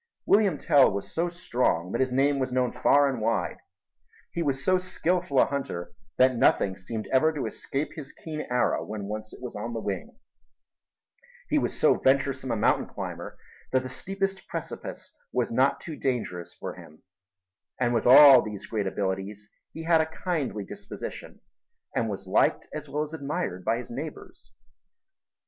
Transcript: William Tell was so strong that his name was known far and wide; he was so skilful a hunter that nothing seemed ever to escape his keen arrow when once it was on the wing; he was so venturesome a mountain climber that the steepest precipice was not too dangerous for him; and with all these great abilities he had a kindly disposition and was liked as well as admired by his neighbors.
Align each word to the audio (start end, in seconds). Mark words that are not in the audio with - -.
William 0.25 0.57
Tell 0.57 0.91
was 0.91 1.13
so 1.13 1.29
strong 1.29 1.91
that 1.91 2.01
his 2.01 2.11
name 2.11 2.39
was 2.39 2.51
known 2.51 2.71
far 2.73 3.07
and 3.07 3.21
wide; 3.21 3.57
he 4.31 4.41
was 4.41 4.65
so 4.65 4.79
skilful 4.79 5.39
a 5.39 5.45
hunter 5.45 5.93
that 6.17 6.35
nothing 6.35 6.75
seemed 6.75 7.05
ever 7.13 7.31
to 7.31 7.45
escape 7.45 7.89
his 7.93 8.11
keen 8.11 8.41
arrow 8.49 8.83
when 8.83 9.03
once 9.03 9.31
it 9.31 9.43
was 9.43 9.55
on 9.55 9.73
the 9.73 9.79
wing; 9.79 10.17
he 11.49 11.59
was 11.59 11.79
so 11.79 11.99
venturesome 11.99 12.49
a 12.49 12.55
mountain 12.55 12.87
climber 12.87 13.37
that 13.71 13.83
the 13.83 13.89
steepest 13.89 14.47
precipice 14.47 15.13
was 15.31 15.51
not 15.51 15.79
too 15.79 15.95
dangerous 15.95 16.51
for 16.55 16.73
him; 16.73 17.03
and 17.79 17.93
with 17.93 18.07
all 18.07 18.41
these 18.41 18.65
great 18.65 18.87
abilities 18.87 19.51
he 19.71 19.83
had 19.83 20.01
a 20.01 20.07
kindly 20.23 20.65
disposition 20.65 21.41
and 21.95 22.09
was 22.09 22.25
liked 22.25 22.67
as 22.73 22.89
well 22.89 23.03
as 23.03 23.13
admired 23.13 23.63
by 23.63 23.77
his 23.77 23.91
neighbors. 23.91 24.51